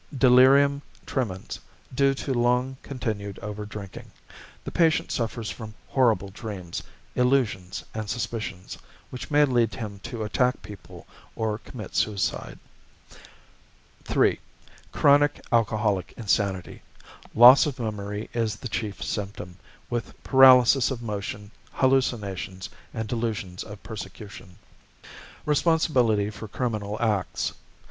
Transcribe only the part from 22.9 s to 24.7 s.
and delusions of persecution.